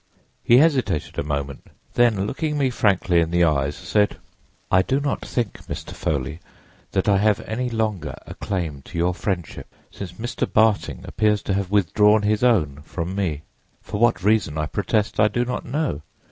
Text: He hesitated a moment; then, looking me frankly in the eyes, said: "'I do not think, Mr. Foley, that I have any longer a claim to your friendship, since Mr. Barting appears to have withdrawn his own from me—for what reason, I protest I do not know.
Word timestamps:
He 0.43 0.57
hesitated 0.57 1.19
a 1.19 1.23
moment; 1.23 1.67
then, 1.93 2.25
looking 2.25 2.57
me 2.57 2.71
frankly 2.71 3.19
in 3.19 3.29
the 3.29 3.43
eyes, 3.43 3.75
said: 3.75 4.17
"'I 4.71 4.81
do 4.81 4.99
not 4.99 5.23
think, 5.23 5.67
Mr. 5.67 5.91
Foley, 5.91 6.39
that 6.93 7.07
I 7.07 7.19
have 7.19 7.39
any 7.41 7.69
longer 7.69 8.15
a 8.25 8.33
claim 8.33 8.81
to 8.85 8.97
your 8.97 9.13
friendship, 9.13 9.67
since 9.91 10.13
Mr. 10.13 10.47
Barting 10.51 11.01
appears 11.07 11.43
to 11.43 11.53
have 11.53 11.69
withdrawn 11.69 12.23
his 12.23 12.43
own 12.43 12.81
from 12.83 13.13
me—for 13.15 13.99
what 13.99 14.23
reason, 14.23 14.57
I 14.57 14.65
protest 14.65 15.19
I 15.19 15.27
do 15.27 15.45
not 15.45 15.65
know. 15.65 16.01